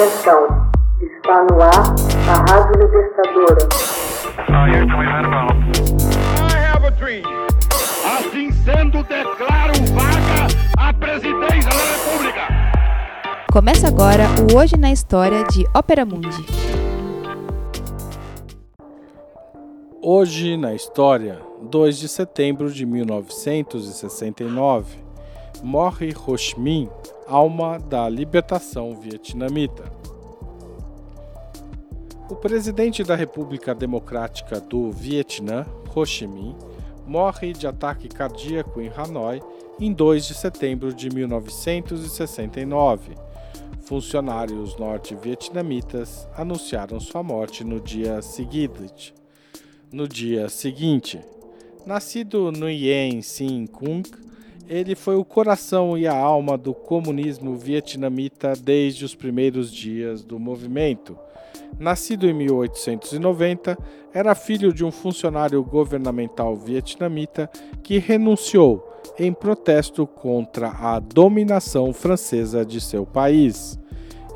Atenção, 0.00 0.48
está 0.98 1.44
no 1.44 1.60
ar 1.60 1.84
a 2.26 2.32
Rádio 2.50 2.80
Libertadora. 2.80 3.68
Assim 8.16 8.50
sendo, 8.50 9.02
declaro 9.02 9.74
vaga 9.92 10.48
a 10.78 10.90
presidência 10.94 11.68
da 11.68 11.84
República. 11.92 12.48
Começa 13.52 13.88
agora 13.88 14.24
o 14.50 14.56
Hoje 14.56 14.78
na 14.78 14.90
História 14.90 15.44
de 15.44 15.66
Ópera 15.74 16.06
Mundi. 16.06 16.46
Hoje 20.00 20.56
na 20.56 20.74
História, 20.74 21.42
2 21.60 21.98
de 21.98 22.08
setembro 22.08 22.72
de 22.72 22.86
1969, 22.86 25.09
morre 25.62 26.14
Ho 26.26 26.36
Chi 26.36 26.58
Minh, 26.58 26.88
alma 27.26 27.78
da 27.78 28.08
libertação 28.08 28.98
vietnamita. 28.98 29.92
O 32.28 32.36
presidente 32.36 33.02
da 33.02 33.14
República 33.14 33.74
Democrática 33.74 34.60
do 34.60 34.90
Vietnã, 34.90 35.66
Ho 35.94 36.06
Chi 36.06 36.26
Minh, 36.26 36.56
morre 37.06 37.52
de 37.52 37.66
ataque 37.66 38.08
cardíaco 38.08 38.80
em 38.80 38.88
Hanoi 38.88 39.42
em 39.80 39.92
2 39.92 40.26
de 40.26 40.34
setembro 40.34 40.94
de 40.94 41.10
1969. 41.10 43.14
Funcionários 43.82 44.76
norte-vietnamitas 44.76 46.28
anunciaram 46.36 47.00
sua 47.00 47.22
morte 47.22 47.64
no 47.64 47.80
dia 47.80 48.22
seguinte. 48.22 49.12
No 49.92 50.06
dia 50.06 50.48
seguinte, 50.48 51.20
nascido 51.84 52.52
no 52.52 52.70
Yen 52.70 53.20
Sin 53.22 53.66
Kung, 53.66 54.04
ele 54.70 54.94
foi 54.94 55.16
o 55.16 55.24
coração 55.24 55.98
e 55.98 56.06
a 56.06 56.16
alma 56.16 56.56
do 56.56 56.72
comunismo 56.72 57.56
vietnamita 57.56 58.52
desde 58.54 59.04
os 59.04 59.16
primeiros 59.16 59.72
dias 59.72 60.22
do 60.22 60.38
movimento. 60.38 61.18
Nascido 61.76 62.24
em 62.28 62.32
1890, 62.32 63.76
era 64.14 64.32
filho 64.36 64.72
de 64.72 64.84
um 64.84 64.92
funcionário 64.92 65.60
governamental 65.64 66.54
vietnamita 66.54 67.50
que 67.82 67.98
renunciou 67.98 68.88
em 69.18 69.32
protesto 69.32 70.06
contra 70.06 70.68
a 70.68 71.00
dominação 71.00 71.92
francesa 71.92 72.64
de 72.64 72.80
seu 72.80 73.04
país. 73.04 73.76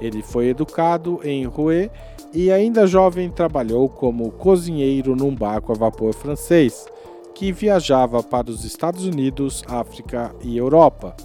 Ele 0.01 0.21
foi 0.21 0.49
educado 0.49 1.21
em 1.23 1.47
Hue 1.47 1.89
e, 2.33 2.51
ainda 2.51 2.89
jovem, 2.89 3.31
trabalhou 3.31 3.89
como 3.89 4.33
cozinheiro 4.33 5.15
num 5.15 5.33
barco 5.33 5.71
a 5.71 5.77
vapor 5.77 6.13
francês 6.13 6.87
que 7.35 7.51
viajava 7.53 8.23
para 8.23 8.51
os 8.51 8.65
Estados 8.65 9.05
Unidos, 9.05 9.63
África 9.69 10.35
e 10.43 10.57
Europa. 10.57 11.17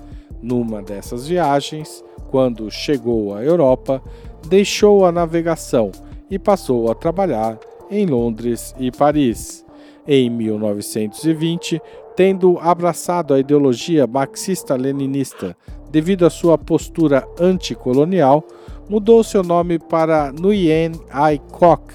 Numa 0.41 0.81
dessas 0.81 1.27
viagens, 1.27 2.03
quando 2.29 2.71
chegou 2.71 3.35
à 3.35 3.43
Europa, 3.43 4.01
deixou 4.47 5.05
a 5.05 5.11
navegação 5.11 5.91
e 6.29 6.39
passou 6.39 6.89
a 6.91 6.95
trabalhar 6.95 7.59
em 7.89 8.05
Londres 8.05 8.73
e 8.79 8.91
Paris. 8.91 9.65
Em 10.07 10.29
1920, 10.29 11.81
tendo 12.15 12.57
abraçado 12.59 13.33
a 13.33 13.39
ideologia 13.39 14.07
marxista-leninista 14.07 15.55
devido 15.91 16.25
à 16.25 16.29
sua 16.29 16.57
postura 16.57 17.27
anticolonial, 17.39 18.43
mudou 18.89 19.23
seu 19.23 19.43
nome 19.43 19.77
para 19.79 20.31
Nguyen 20.31 20.93
Ai 21.09 21.39
Quoc, 21.51 21.93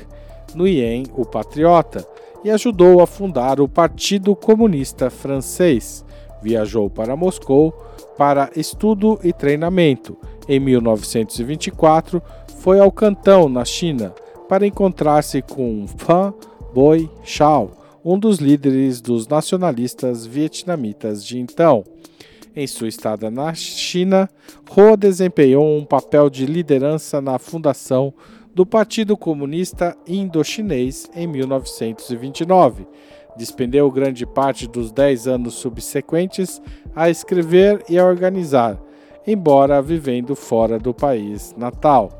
Nguyen 0.55 1.05
o 1.17 1.25
Patriota, 1.25 2.07
e 2.45 2.51
ajudou 2.51 3.01
a 3.01 3.07
fundar 3.07 3.61
o 3.61 3.67
Partido 3.67 4.37
Comunista 4.37 5.09
Francês. 5.09 6.05
Viajou 6.43 6.91
para 6.91 7.17
Moscou 7.17 7.73
para 8.19 8.51
estudo 8.55 9.19
e 9.25 9.33
treinamento. 9.33 10.17
Em 10.47 10.61
1924, 10.61 12.23
foi 12.59 12.79
ao 12.79 12.93
Cantão, 12.93 13.49
na 13.49 13.65
China, 13.65 14.15
para 14.49 14.67
encontrar-se 14.67 15.41
com 15.41 15.87
Phan 15.87 16.35
Boi 16.75 17.11
Chao, 17.25 17.71
um 18.05 18.19
dos 18.19 18.39
líderes 18.39 19.01
dos 19.01 19.27
nacionalistas 19.27 20.27
vietnamitas 20.27 21.25
de 21.25 21.39
então. 21.39 21.83
Em 22.55 22.67
sua 22.67 22.89
estada 22.89 23.31
na 23.31 23.53
China, 23.55 24.29
Ho 24.77 24.97
desempenhou 24.97 25.77
um 25.77 25.85
papel 25.85 26.31
de 26.31 26.47
liderança 26.47 27.21
na 27.21 27.39
fundação 27.39 28.13
do 28.55 28.65
Partido 28.65 29.17
Comunista 29.17 29.97
Indochinês 30.07 31.11
em 31.15 31.27
1929. 31.27 32.87
Despendeu 33.37 33.91
grande 33.91 34.25
parte 34.25 34.69
dos 34.69 34.93
dez 34.93 35.27
anos 35.27 35.55
subsequentes 35.55 36.63
a 36.95 37.11
escrever 37.11 37.85
e 37.89 37.99
a 37.99 38.07
organizar, 38.07 38.81
embora 39.27 39.83
vivendo 39.83 40.37
fora 40.37 40.79
do 40.79 40.95
país 40.95 41.53
natal. 41.59 42.11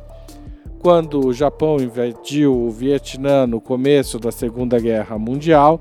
Quando 0.81 1.25
o 1.25 1.33
Japão 1.33 1.77
invadiu 1.77 2.53
o 2.53 2.71
Vietnã 2.71 3.47
no 3.47 3.61
começo 3.61 4.19
da 4.19 4.33
Segunda 4.33 4.79
Guerra 4.79 5.17
Mundial, 5.17 5.81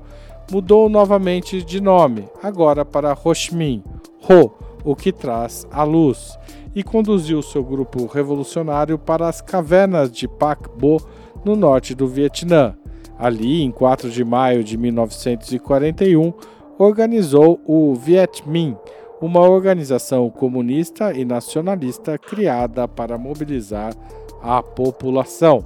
mudou 0.50 0.88
novamente 0.88 1.62
de 1.62 1.80
nome, 1.80 2.28
agora 2.42 2.84
para 2.84 3.12
Ho 3.12 3.34
Chi 3.34 3.54
Minh, 3.54 3.82
Ho, 4.30 4.52
o 4.84 4.94
que 4.94 5.10
traz 5.10 5.66
a 5.70 5.82
luz, 5.82 6.38
e 6.74 6.82
conduziu 6.82 7.40
seu 7.42 7.64
grupo 7.64 8.06
revolucionário 8.06 8.98
para 8.98 9.28
as 9.28 9.40
cavernas 9.40 10.10
de 10.10 10.28
Pac 10.28 10.68
Bo, 10.76 11.00
no 11.44 11.56
norte 11.56 11.94
do 11.94 12.06
Vietnã. 12.06 12.74
Ali, 13.18 13.62
em 13.62 13.70
4 13.70 14.10
de 14.10 14.24
maio 14.24 14.64
de 14.64 14.76
1941, 14.76 16.32
organizou 16.78 17.60
o 17.66 17.94
Viet 17.94 18.42
Minh, 18.48 18.76
uma 19.20 19.40
organização 19.40 20.28
comunista 20.28 21.12
e 21.12 21.24
nacionalista 21.24 22.18
criada 22.18 22.88
para 22.88 23.16
mobilizar 23.16 23.94
a 24.42 24.62
população. 24.62 25.64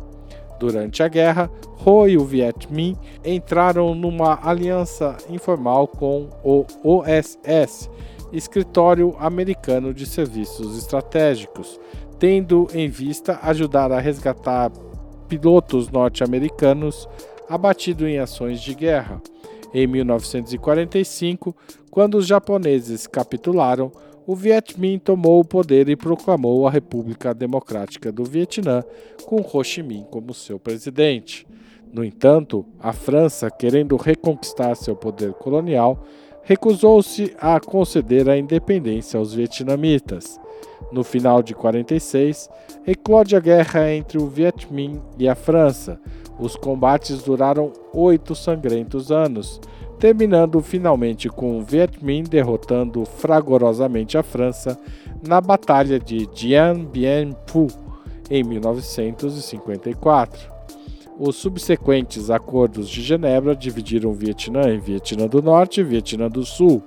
Durante 0.61 1.03
a 1.03 1.09
guerra, 1.09 1.51
Ho 1.85 2.07
e 2.07 2.19
o 2.19 2.25
Viet 2.25 2.71
Minh 2.71 2.97
entraram 3.25 3.95
numa 3.95 4.39
aliança 4.43 5.17
informal 5.31 5.87
com 5.87 6.29
o 6.45 6.67
OSS, 6.85 7.89
Escritório 8.33 9.17
Americano 9.19 9.95
de 9.95 10.07
Serviços 10.07 10.77
Estratégicos, 10.77 11.79
tendo 12.19 12.69
em 12.75 12.89
vista 12.89 13.39
ajudar 13.43 13.91
a 13.93 14.01
resgatar 14.01 14.71
pilotos 15.29 15.89
norte-americanos 15.91 17.09
abatidos 17.49 18.09
em 18.09 18.19
ações 18.19 18.61
de 18.61 18.75
guerra. 18.75 19.21
Em 19.73 19.87
1945, 19.87 21.55
quando 21.91 22.17
os 22.17 22.27
japoneses 22.27 23.07
capitularam, 23.07 23.93
o 24.27 24.35
Viet 24.35 24.79
Minh 24.79 24.99
tomou 24.99 25.41
o 25.41 25.45
poder 25.45 25.89
e 25.89 25.97
proclamou 25.97 26.67
a 26.67 26.71
República 26.71 27.33
Democrática 27.33 28.13
do 28.13 28.25
Vietnã, 28.25 28.85
com 29.25 29.41
Ho 29.41 29.65
Chi 29.65 29.83
Minh 29.83 30.07
como 30.11 30.35
seu 30.35 30.59
presidente. 30.59 31.47
No 31.91 32.05
entanto, 32.05 32.67
a 32.79 32.93
França, 32.93 33.51
querendo 33.51 33.97
reconquistar 33.97 34.75
seu 34.75 34.95
poder 34.95 35.33
colonial, 35.33 36.05
recusou-se 36.49 37.37
a 37.39 37.61
conceder 37.61 38.29
a 38.31 38.39
independência 38.39 39.19
aos 39.19 39.35
vietnamitas. 39.35 40.41
No 40.91 41.05
final 41.05 41.43
de 41.43 41.55
46, 41.55 42.49
eclode 42.87 43.37
a 43.37 43.41
guerra 43.41 43.93
entre 43.93 44.17
o 44.17 44.27
Viet 44.27 44.73
Minh 44.73 44.99
e 45.19 45.29
a 45.29 45.35
França. 45.35 46.01
Os 46.41 46.57
combates 46.57 47.23
duraram 47.23 47.71
oito 47.93 48.35
sangrentos 48.35 49.13
anos, 49.13 49.61
terminando 49.99 50.63
finalmente 50.63 51.29
com 51.29 51.59
o 51.59 51.63
Viet 51.63 52.03
Minh 52.03 52.23
derrotando 52.23 53.05
fragorosamente 53.05 54.17
a 54.17 54.23
França 54.23 54.81
na 55.23 55.43
Batalha 55.43 56.01
de 56.01 56.27
Dien 56.29 56.87
Bien 56.87 57.37
Phu 57.47 57.67
em 58.31 58.43
1954. 58.43 60.58
Os 61.21 61.35
subsequentes 61.35 62.31
acordos 62.31 62.89
de 62.89 63.03
Genebra 63.03 63.57
dividiram 63.57 64.11
o 64.11 64.15
Vietnã 64.15 64.73
em 64.73 64.79
Vietnã 64.79 65.27
do 65.27 65.43
Norte 65.43 65.81
e 65.81 65.85
Vietnã 65.85 66.29
do 66.29 66.45
Sul. 66.45 66.81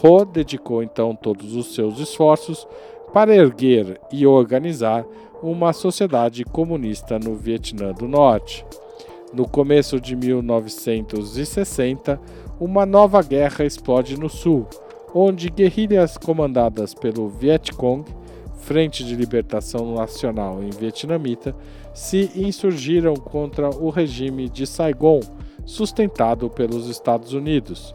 Ho 0.00 0.24
dedicou 0.24 0.80
então 0.80 1.12
todos 1.16 1.56
os 1.56 1.74
seus 1.74 1.98
esforços 1.98 2.68
para 3.12 3.34
erguer 3.34 4.00
e 4.12 4.24
organizar 4.24 5.04
uma 5.42 5.72
sociedade 5.72 6.44
comunista 6.44 7.18
no 7.18 7.34
Vietnã 7.34 7.92
do 7.92 8.06
Norte. 8.06 8.64
No 9.32 9.48
começo 9.48 10.00
de 10.00 10.14
1960, 10.14 12.20
uma 12.60 12.86
nova 12.86 13.20
guerra 13.22 13.64
explode 13.64 14.16
no 14.16 14.28
Sul, 14.28 14.68
onde 15.12 15.50
guerrilhas 15.50 16.16
comandadas 16.16 16.94
pelo 16.94 17.28
Vietcong 17.28 18.04
Frente 18.64 19.04
de 19.04 19.14
Libertação 19.14 19.94
Nacional 19.94 20.62
em 20.62 20.70
vietnamita, 20.70 21.54
se 21.92 22.30
insurgiram 22.34 23.12
contra 23.12 23.68
o 23.68 23.90
regime 23.90 24.48
de 24.48 24.66
Saigon, 24.66 25.20
sustentado 25.66 26.48
pelos 26.48 26.88
Estados 26.88 27.34
Unidos. 27.34 27.94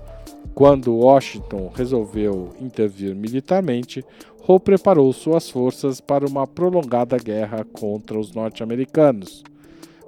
Quando 0.54 0.94
Washington 0.94 1.72
resolveu 1.74 2.50
intervir 2.62 3.16
militarmente, 3.16 4.06
Ho 4.48 4.60
preparou 4.60 5.12
suas 5.12 5.50
forças 5.50 6.00
para 6.00 6.28
uma 6.28 6.46
prolongada 6.46 7.18
guerra 7.18 7.66
contra 7.74 8.20
os 8.20 8.32
norte-americanos. 8.32 9.44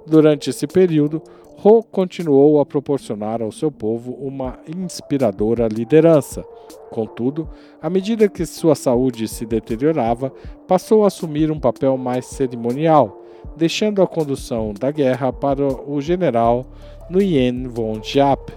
Durante 0.06 0.50
esse 0.50 0.68
período, 0.68 1.20
Ho 1.64 1.80
continuou 1.80 2.60
a 2.60 2.66
proporcionar 2.66 3.40
ao 3.40 3.52
seu 3.52 3.70
povo 3.70 4.14
uma 4.14 4.58
inspiradora 4.66 5.68
liderança. 5.68 6.42
Contudo, 6.90 7.48
à 7.80 7.88
medida 7.88 8.28
que 8.28 8.44
sua 8.44 8.74
saúde 8.74 9.28
se 9.28 9.46
deteriorava, 9.46 10.32
passou 10.66 11.04
a 11.04 11.06
assumir 11.06 11.52
um 11.52 11.60
papel 11.60 11.96
mais 11.96 12.26
cerimonial. 12.26 13.20
deixando 13.56 14.00
a 14.00 14.06
condução 14.06 14.72
da 14.72 14.90
guerra 14.90 15.32
para 15.32 15.66
o 15.66 16.00
general 16.00 16.64
Nguyen 17.10 17.66
Von 17.68 18.00
Giap 18.02 18.52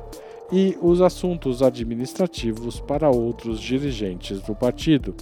e 0.51 0.77
os 0.81 1.01
assuntos 1.01 1.61
administrativos 1.61 2.79
para 2.79 3.09
outros 3.09 3.59
dirigentes 3.59 4.41
do 4.41 4.55
partido. 4.55 5.15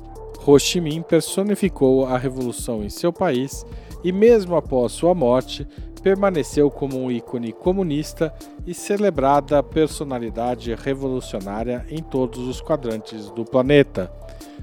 Ho 0.45 0.59
Chi 0.59 0.81
Minh 0.81 1.01
personificou 1.01 2.05
a 2.05 2.17
revolução 2.17 2.83
em 2.83 2.89
seu 2.89 3.13
país 3.13 3.65
e, 4.03 4.11
mesmo 4.11 4.55
após 4.55 4.91
sua 4.91 5.15
morte, 5.15 5.65
permaneceu 6.01 6.69
como 6.69 6.99
um 6.99 7.09
ícone 7.09 7.53
comunista 7.53 8.33
e 8.67 8.73
celebrada 8.73 9.63
personalidade 9.63 10.75
revolucionária 10.75 11.85
em 11.89 12.03
todos 12.03 12.45
os 12.45 12.59
quadrantes 12.59 13.29
do 13.31 13.45
planeta. 13.45 14.11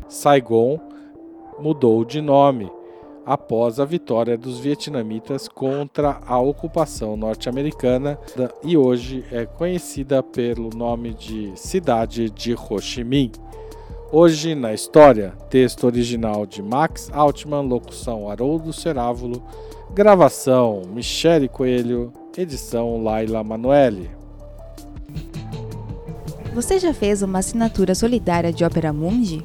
Saigon 0.06 0.78
mudou 1.58 2.04
de 2.04 2.20
nome 2.20 2.70
após 3.24 3.80
a 3.80 3.84
vitória 3.84 4.36
dos 4.36 4.58
vietnamitas 4.58 5.48
contra 5.48 6.20
a 6.26 6.38
ocupação 6.38 7.16
norte-americana 7.16 8.18
e 8.62 8.76
hoje 8.76 9.24
é 9.30 9.46
conhecida 9.46 10.22
pelo 10.22 10.68
nome 10.74 11.14
de 11.14 11.52
Cidade 11.54 12.28
de 12.28 12.54
Ho 12.54 12.78
Chi 12.80 13.02
Minh. 13.04 13.32
Hoje 14.12 14.56
na 14.56 14.74
história, 14.74 15.34
texto 15.48 15.84
original 15.84 16.44
de 16.44 16.60
Max 16.60 17.08
Altman, 17.12 17.60
locução 17.60 18.28
Haroldo 18.28 18.72
Cerávulo, 18.72 19.40
gravação 19.94 20.82
Michele 20.92 21.48
Coelho, 21.48 22.12
edição 22.36 23.04
Laila 23.04 23.44
Manoeli. 23.44 24.10
Você 26.52 26.80
já 26.80 26.92
fez 26.92 27.22
uma 27.22 27.38
assinatura 27.38 27.94
solidária 27.94 28.52
de 28.52 28.64
Opera 28.64 28.92
Mundi? 28.92 29.44